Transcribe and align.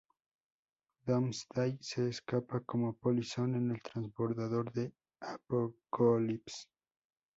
Doomsday 1.05 1.77
se 1.79 2.09
escapa 2.09 2.61
como 2.61 2.93
polizón 2.95 3.53
en 3.53 3.69
el 3.69 3.83
transbordador 3.83 4.73
de 4.73 4.91
Apokolips. 5.19 6.67